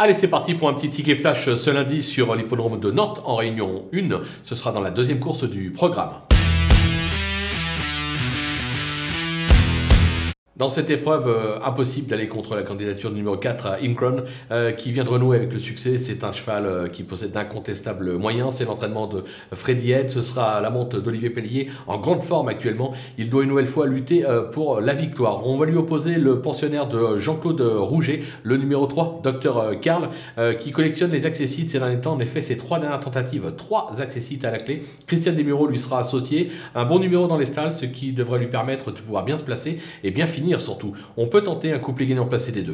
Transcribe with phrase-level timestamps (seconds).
[0.00, 3.34] Allez, c'est parti pour un petit ticket flash ce lundi sur l'hippodrome de Nantes en
[3.34, 4.20] réunion 1.
[4.44, 6.12] Ce sera dans la deuxième course du programme.
[10.58, 14.90] Dans cette épreuve, euh, impossible d'aller contre la candidature numéro 4 à Incron, euh, qui
[14.90, 15.98] vient de renouer avec le succès.
[15.98, 18.54] C'est un cheval euh, qui possède d'incontestables moyens.
[18.56, 19.22] C'est l'entraînement de
[19.52, 20.10] Freddy Head.
[20.10, 22.92] Ce sera la monte d'Olivier Pellier, en grande forme actuellement.
[23.18, 25.46] Il doit une nouvelle fois lutter pour la victoire.
[25.46, 30.08] On va lui opposer le pensionnaire de Jean-Claude Rouget, le numéro 3, Dr Karl,
[30.58, 32.14] qui collectionne les accessites ces derniers temps.
[32.14, 34.82] En effet, ces trois dernières tentatives, trois accessites à la clé.
[35.06, 36.50] Christian Desmureaux lui sera associé.
[36.74, 39.44] Un bon numéro dans les stalles, ce qui devrait lui permettre de pouvoir bien se
[39.44, 40.94] placer et bien surtout.
[41.18, 42.72] On peut tenter un couplet gagnant placé des deux.